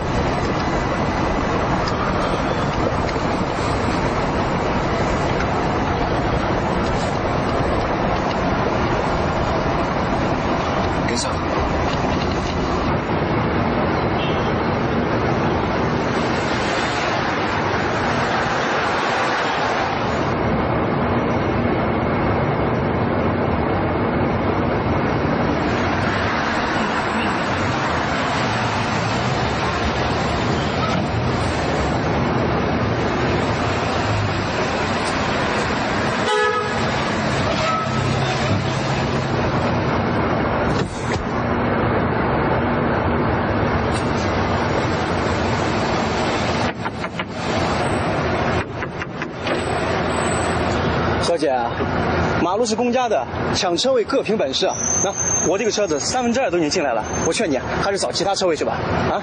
[52.64, 54.74] 马路是公家的，抢车位各凭本事啊。
[55.04, 55.12] 那
[55.46, 58.78] 我这个车子三分之二都已经进来了，我劝你还是找其他车位去吧。
[59.12, 59.20] 啊？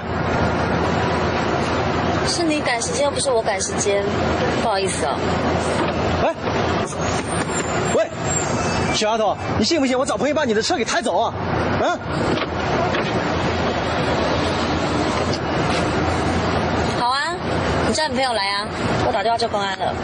[2.27, 4.03] 是你赶时间，又不是我赶时间，
[4.61, 5.17] 不好意思哦。
[6.23, 8.07] 喂，喂，
[8.93, 11.33] 小丫头，你信不信我找朋友把你的车给抬走啊？
[11.81, 11.97] 啊？
[16.99, 17.33] 好啊，
[17.87, 18.67] 你叫你朋友来啊，
[19.07, 19.95] 我打电话叫公安了。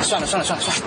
[0.00, 0.82] 算了算了算了算了。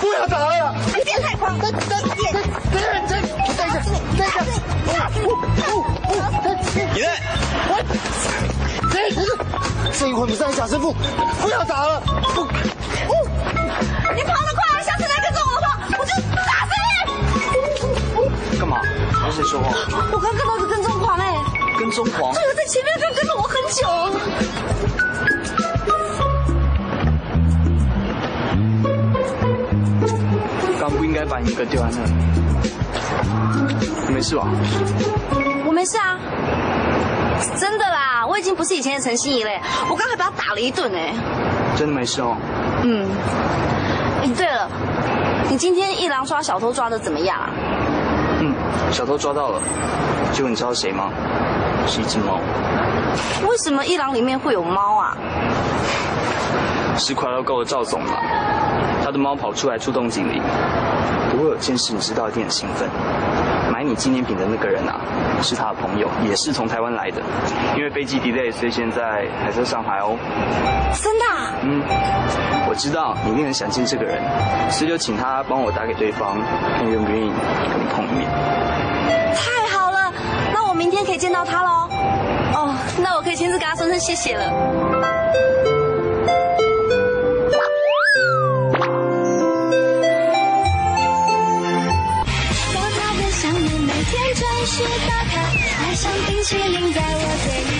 [0.00, 0.74] 不要打了！
[0.86, 1.58] 你变态狂！
[1.58, 2.42] 等等等等
[2.72, 3.76] 等等等一下，等一下。
[4.12, 5.00] 你在？
[5.22, 5.28] 我，
[5.64, 5.64] 等
[6.44, 6.56] 等，
[9.92, 10.92] 这一会你是假师傅，
[11.40, 12.00] 不要打了！
[12.00, 12.44] 不，
[14.14, 16.72] 你跑得快，下次再跟踪我的话，我就打死
[18.52, 18.58] 你！
[18.58, 18.80] 干嘛？
[19.22, 19.66] 跟谁说话？
[20.12, 21.34] 我刚看到一个跟踪狂哎，
[21.78, 22.40] 跟踪狂这？
[22.46, 23.80] 个在前面跟跟了我很久。
[31.20, 32.12] 该把你一个丢在那里。
[34.08, 34.48] 你没事吧？
[35.66, 36.16] 我没事啊，
[37.58, 39.60] 真的啦，我已经不是以前的陈心怡嘞，
[39.90, 41.12] 我刚才把他打了一顿哎。
[41.76, 42.34] 真的没事哦。
[42.84, 43.06] 嗯，
[44.22, 44.66] 哎，对了，
[45.50, 47.50] 你今天一狼抓小偷抓的怎么样啊？
[48.40, 48.54] 嗯，
[48.90, 49.60] 小偷抓到了。
[50.32, 51.10] 结果你知道谁吗？
[51.86, 52.40] 是一只猫。
[53.46, 55.14] 为什么一郎里面会有猫啊？
[56.96, 58.14] 是快乐购的赵总嘛？
[59.10, 60.40] 他的猫跑出来出动警力。
[61.32, 62.88] 不过有件事你知道一定很兴奋，
[63.72, 65.00] 买你纪念品的那个人啊，
[65.42, 67.20] 是他的朋友，也是从台湾来的。
[67.76, 70.16] 因为飞机 delay，所以现在还在上海哦。
[70.94, 71.58] 真的啊？
[71.64, 71.82] 嗯，
[72.68, 74.22] 我知道你一定很想见这个人，
[74.70, 76.38] 所以就请他帮我打给对方，
[76.78, 77.32] 看愿不愿意
[77.66, 78.30] 跟你碰一面。
[79.34, 80.12] 太好了，
[80.52, 81.88] 那我明天可以见到他喽。
[82.54, 84.99] 哦，那我可以亲自跟他说声谢谢了。
[94.80, 95.42] 别打卡
[95.82, 97.79] 爱像冰淇淋在我嘴里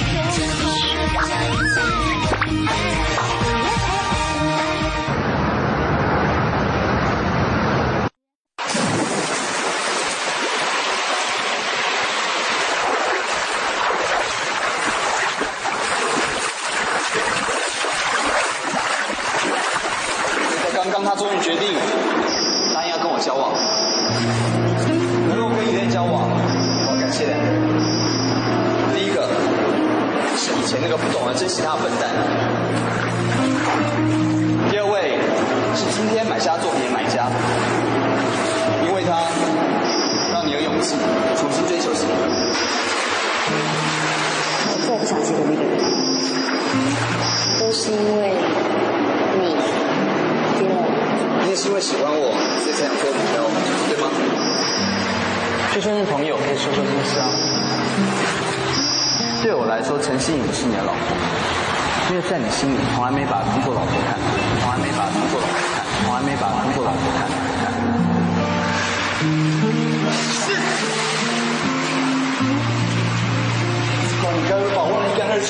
[59.80, 61.16] 来说，陈心颖是你的老婆，
[62.10, 64.20] 因为在你心里从来没把她当做老婆看，
[64.60, 67.24] 从来没把她当做老婆看，从来没把她当做老婆看。
[74.36, 75.48] 你该会把握的一干二净。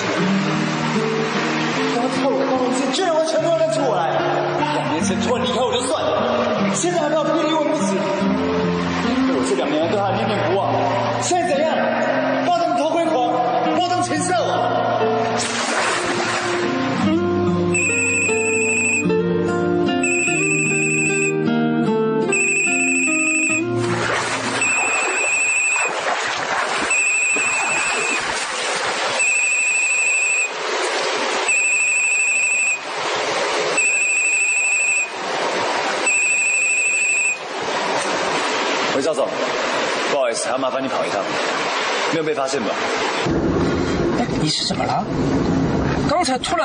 [1.96, 2.30] 刚才我
[2.92, 4.14] 居然完全部认出我来，
[4.78, 7.98] 两年前突然离开我就算了，现在还要霹雳问不止。
[9.26, 10.70] 对我这两年对他念念不忘，
[11.20, 11.74] 现在怎样？
[13.80, 15.69] 我当偷窥狂，把我当禽兽。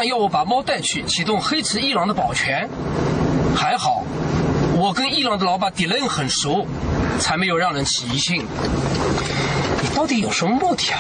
[0.06, 2.70] 然要我把猫带去启动黑池一郎的保全，
[3.56, 4.04] 还好，
[4.76, 6.68] 我跟一郎的老板迪伦很熟，
[7.20, 8.46] 才没有让人起疑心。
[9.82, 11.00] 你到底有什么目的啊？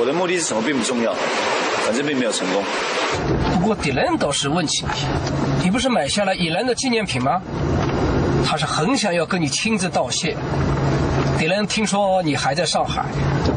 [0.00, 1.14] 我的目的是什么并不重要，
[1.86, 2.60] 反正并没有成功。
[3.52, 4.84] 不过迪伦倒是问起
[5.60, 7.40] 你，你不是买下了伊兰的纪念品吗？
[8.44, 10.36] 他是很想要跟你亲自道谢。
[11.40, 13.02] 迪伦听说你还在上海，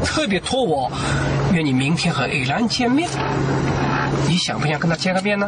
[0.02, 0.90] 特别托我
[1.52, 3.06] 约你明天和以兰见面。
[4.26, 5.46] 你想不想跟他见个面呢？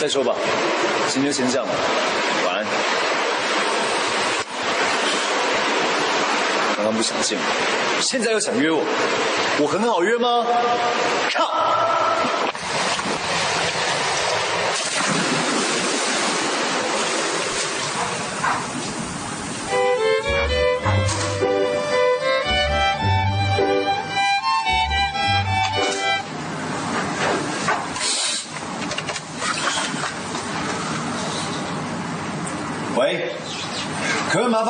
[0.00, 0.34] 再说吧，
[1.10, 1.72] 今天先这样吧，
[2.46, 2.64] 晚安。
[6.78, 8.82] 刚刚不想见我，现在又想约我，
[9.60, 10.46] 我很好约吗？
[11.34, 11.52] 靠！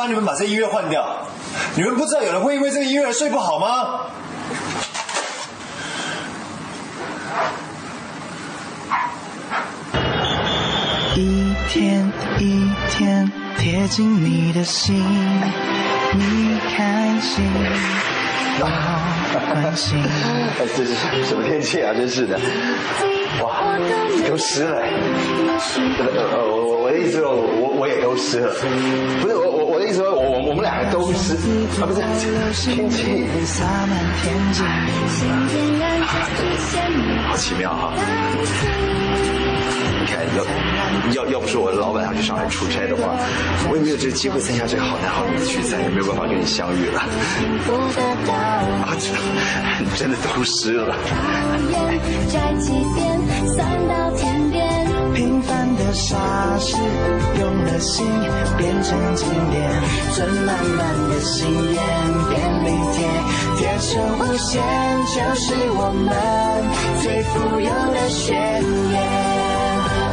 [0.01, 1.05] 烦你们把这音乐换掉？
[1.75, 3.99] 你们不知道有人会因为这个音乐而睡不好吗？
[11.15, 14.95] 一天一天贴近你的心，
[16.13, 17.45] 你开心，
[18.59, 18.65] 我
[19.53, 20.01] 关心。
[20.57, 20.95] 哎，这是
[21.25, 21.93] 什么天气啊？
[21.93, 22.39] 真是的，
[23.43, 23.77] 哇，
[24.27, 24.81] 都湿了。
[25.99, 28.51] 呃，我我我的意思说，我我也都湿了。
[29.21, 29.50] 不是我
[29.91, 31.35] 我我的意思说，我我我们两个都是
[31.81, 31.99] 啊，不是
[32.71, 33.27] 天气。
[37.27, 37.93] 好奇妙哈！
[39.99, 40.43] 你看，要
[41.13, 43.15] 要要不是我的老板要去上海出差的话，
[43.69, 47.01] 我也没有这个机会参加这个好男好女的聚餐，也没有办法跟你相遇了。
[48.87, 48.95] 啊，
[49.97, 50.95] 真的都湿了。
[55.13, 56.17] 平凡的傻
[56.59, 56.77] 事，
[57.39, 58.05] 用了心
[58.57, 59.69] 变成经典，
[60.13, 61.75] 存满满的心愿
[62.29, 63.07] 便利贴，
[63.57, 63.89] 贴成
[64.19, 64.61] 无限，
[65.05, 66.09] 就是我们
[67.01, 68.37] 最富有的宣
[68.91, 68.93] 言。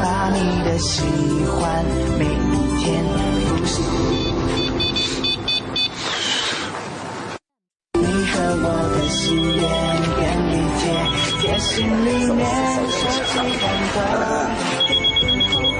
[0.03, 1.03] 把你的喜
[1.47, 1.85] 欢
[2.19, 3.05] 每一天
[3.47, 3.83] 复习。
[7.95, 9.17] 你和我的心
[9.57, 9.63] 愿，
[11.79, 12.43] 心里面收集
[13.23, 13.47] 很
[13.93, 14.03] 多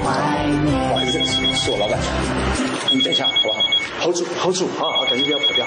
[0.01, 0.07] 怀
[0.47, 0.65] 念。
[0.87, 1.19] 不好意思，
[1.53, 1.99] 是我老板。
[2.89, 3.59] 你等一下好不好
[3.99, 4.87] ？hold 住，hold 住啊！
[4.95, 5.65] 好，赶紧不要跑掉。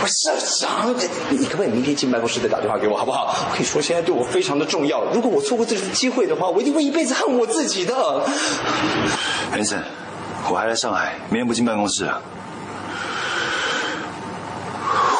[0.00, 0.94] 我是社长，
[1.28, 3.34] 你你可不可以明天进办公室再打电话给我，好不好？
[3.50, 5.02] 我跟你说，现在对我非常的重要。
[5.12, 8.24] 如果我错过这次机会的话，我一定会一辈子恨我自己的。
[9.54, 9.82] 林森，
[10.48, 12.22] 我还在上海，明天不进办公室啊。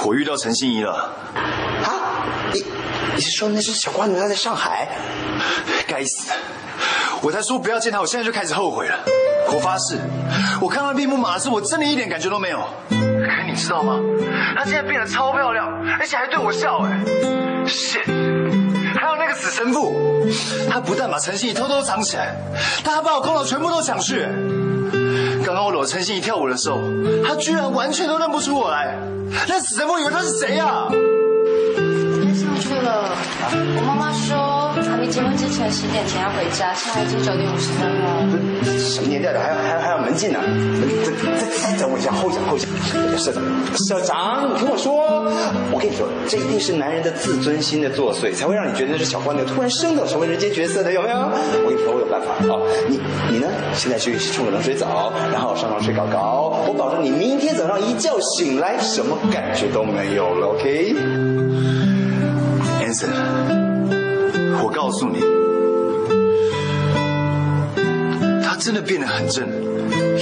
[0.05, 1.13] 我遇到陈心怡了。
[1.35, 1.91] 啊？
[2.53, 2.65] 你
[3.15, 4.89] 你是说那只小瓜女她在上海？
[5.87, 6.33] 该死！
[7.23, 8.99] 我才说不要见她，我现在就开始后悔了。
[9.53, 9.99] 我发誓，
[10.61, 12.59] 我看到闭幕马是我真的一点感觉都没有。
[12.89, 12.97] 可
[13.47, 13.99] 你知道吗？
[14.57, 15.67] 她现在变得超漂亮，
[15.99, 17.01] 而且还对我笑哎
[17.67, 18.07] ！shit！
[18.95, 19.95] 还有那个个死神父，
[20.69, 22.35] 他不但把陈心怡偷偷藏起来，
[22.85, 24.27] 他还把我功劳全部都抢去。
[25.45, 26.81] 刚刚我搂陈心怡跳舞的时候，
[27.27, 28.97] 他居然完全都认不出我来。
[29.49, 30.89] 那死神父以为他是谁啊？
[32.93, 38.27] 我妈妈说，还没结婚之前十点前要回家，现在已经九点五十分了。
[38.79, 40.39] 什么年代了，还要还要还要门禁呢？
[41.39, 42.67] 再再等我一下，候一下，候一下。
[43.17, 43.43] 社长，
[43.77, 45.25] 社长，你听我说，
[45.71, 51.17] 我跟你说，这一定是男人的自尊心的作祟，才会让你觉得那是小花牛突然升等成为人间角色的，有没有？
[51.17, 52.59] 我跟你说，我有办法啊！
[52.89, 52.99] 你
[53.31, 53.49] 你呢？
[53.75, 61.30] 现在去冲个冷水澡，然后上床睡高高，我保证你明天早上一觉醒来，什么感觉都没有了，OK？
[62.91, 63.07] Anson，
[64.65, 65.21] 我告诉你，
[68.43, 69.47] 他真的变得很正。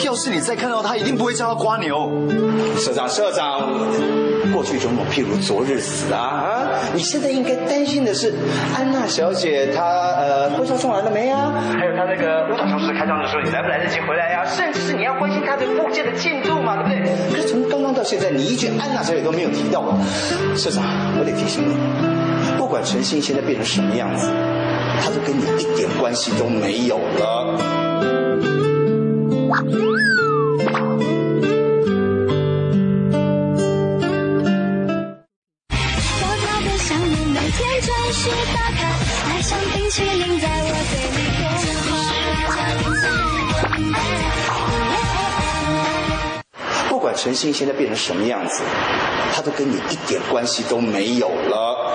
[0.04, 2.28] 要是你再看到他，一定不会叫他瓜牛。
[2.76, 3.72] 社长，社长，
[4.52, 6.68] 过去种种譬如昨日死啊啊！
[6.92, 8.34] 你现在应该担心的是
[8.76, 11.50] 安娜小姐她呃婚纱送来了没啊？
[11.72, 17.14] 还有她那个舞蹈教室开张的时候，你来不来得及回来呀、甚至是你要关心她的复健的进度嘛，对不对？
[17.32, 19.82] 可是从刚刚到现在，你一句安娜小姐都没有提到。
[20.54, 20.84] 社长，
[21.18, 22.17] 我得提醒你，不
[22.68, 24.30] 管陈信现在变成什么样子，
[25.00, 27.56] 他都跟你一点关系都没有了。
[36.20, 38.80] 高高的项目每天准时打卡，
[39.30, 42.52] 爱像冰淇淋在我嘴里变化。
[46.90, 48.62] 不管陈信现在变成什么样子，
[49.34, 51.87] 他都跟你一点关系都没有了。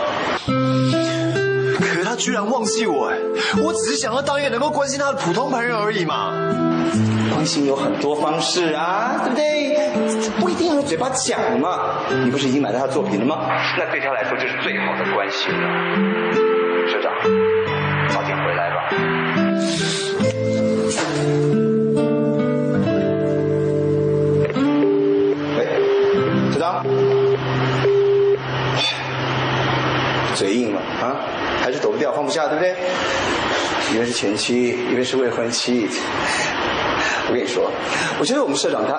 [2.24, 3.18] 居然忘记我，哎，
[3.62, 6.32] 我只是想要当一个能够关心他的普通朋友而已嘛。
[7.34, 9.50] 关心有很多方式啊，对不对？
[10.40, 12.00] 不一定要用嘴巴讲嘛。
[12.24, 13.42] 你不是已经买到他作品了吗？
[13.78, 15.68] 那对他来说就是最好的关心了。
[16.88, 17.12] 社长，
[18.08, 18.88] 早点回来吧。
[25.58, 25.68] 喂，
[26.54, 26.86] 社长，
[30.36, 30.73] 嘴硬
[32.24, 32.74] 放不下，对不对？
[33.92, 35.90] 一个是前妻，一个是未婚妻。
[37.28, 37.70] 我跟你说，
[38.18, 38.98] 我觉得我们社长他，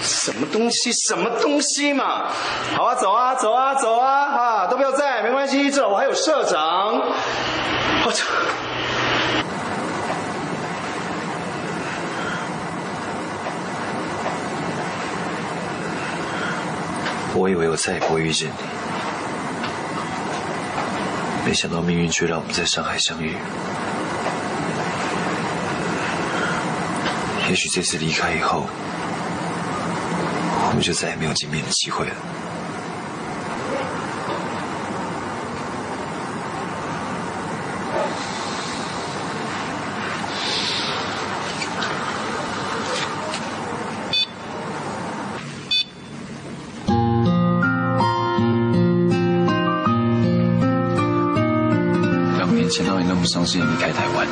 [0.00, 2.30] 什么东西，什么东西嘛？
[2.74, 6.94] 好啊，走啊，走啊，走啊，啊，都不要在，没关系，至少我还有社长。
[8.06, 8.24] 我操！
[17.44, 18.54] 我以为我再也不会遇见你，
[21.44, 23.36] 没想到命运却让我们在上海相遇。
[27.50, 28.66] 也许这次离开以后，
[30.68, 32.14] 我们就再也没有见面的机会了。
[53.34, 54.28] 伤心离开台湾，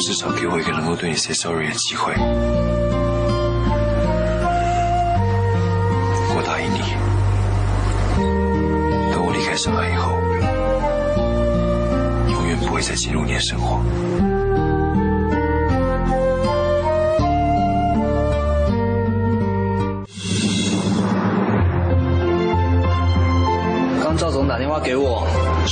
[0.00, 2.12] 至少给我一个能够对你 say sorry 的机会。
[6.34, 6.80] 我答应你，
[9.12, 10.18] 等我离开上海以后，
[12.32, 13.80] 永远不会再进入你的生活。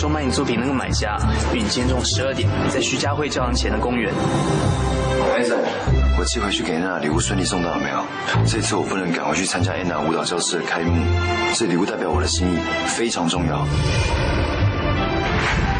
[0.04, 1.16] 我，说买你作品那个买家
[1.54, 4.12] 约你今天中午十二点在徐家汇教堂前的公园。
[5.34, 5.58] 艾森，
[6.18, 8.04] 我寄回去给安娜的礼物顺利送到了没有？
[8.46, 11.02] 这次我不能赶回去参加安娜舞蹈教室的开幕，
[11.54, 13.66] 这礼物代表我的心意，非常重要。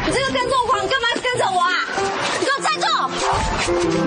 [0.07, 1.69] 你这个跟踪狂，你干嘛跟着我啊？
[2.39, 4.04] 你给我站住！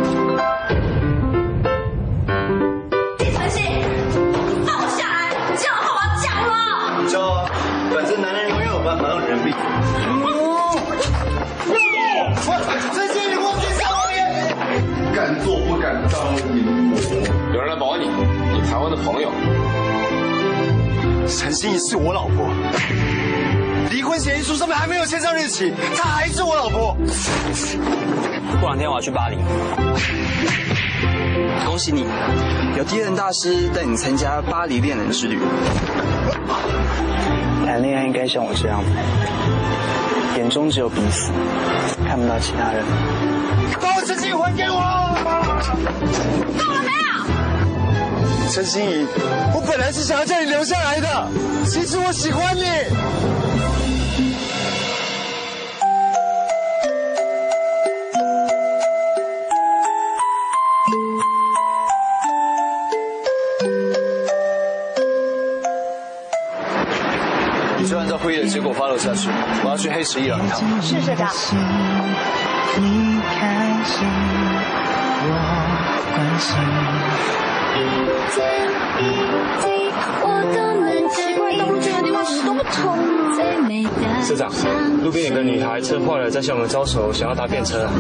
[21.59, 22.49] 心怡是我老婆，
[23.91, 26.97] 离婚协议书上面还没有签上日期，她还是我老婆。
[28.61, 29.37] 过两天我要去巴黎，
[31.67, 32.07] 恭喜你，
[32.77, 35.37] 有第人大师带你参加巴黎恋人之旅。
[37.67, 38.81] 谈恋爱应该像我这样，
[40.37, 41.33] 眼中只有彼此，
[42.07, 42.85] 看不到其他人。
[43.83, 44.79] 把我陈心怡还给我！
[46.57, 47.18] 够了没有？
[48.51, 49.07] 陈心怡，
[49.55, 51.29] 我本来是想要叫你留下来的，
[51.67, 52.63] 其实我喜欢你。
[67.79, 69.29] 你就按照会议的结果发落下去，
[69.63, 70.59] 我要去黑石一郎一趟。
[70.83, 71.29] 是社长。
[72.81, 74.09] 你开心，
[75.23, 75.31] 我
[76.15, 77.48] 关心。
[77.75, 77.79] 一
[78.35, 78.39] 点
[78.99, 79.01] 一
[79.63, 79.65] 滴，
[80.23, 81.09] 我都能的
[84.25, 84.51] 社长，
[85.03, 87.87] 路边有个女孩车坏了，在向我们招手，想要搭便车。
[87.87, 87.95] 恐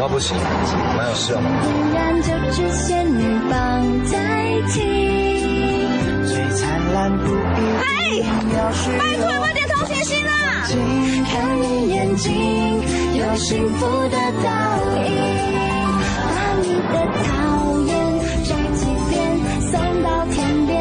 [0.00, 0.36] 怕不行，
[0.96, 1.34] 蛮有事
[8.98, 10.30] 拜托，快点同情心啦！
[11.30, 12.32] 看你眼睛，
[13.14, 14.48] 有幸福的倒
[14.96, 15.04] 影，
[16.92, 16.94] 的
[17.24, 17.28] 讨
[17.86, 17.90] 厌
[18.44, 19.14] 摘几片，
[19.60, 19.72] 送
[20.02, 20.74] 到天边。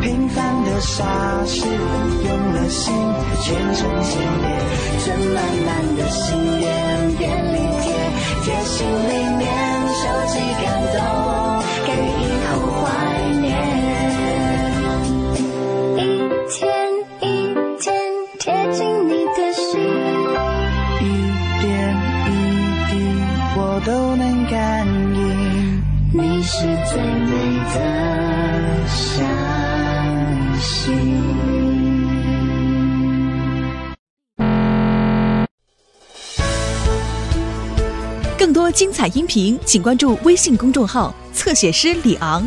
[0.00, 1.04] 平凡的傻
[1.46, 2.94] 事，用了心
[3.44, 4.48] 变成经典。
[5.00, 6.20] 存满满的心
[6.60, 6.68] 愿
[7.16, 7.22] 便
[7.54, 7.84] 利贴，
[8.44, 9.44] 贴心里面
[9.88, 10.98] 收集感动，
[11.86, 12.50] 给以后
[12.82, 12.84] 怀
[27.74, 29.26] 的相
[30.60, 31.20] 信。
[38.38, 42.46] 更多精彩音频，请关注微信公众号“侧写师李昂”。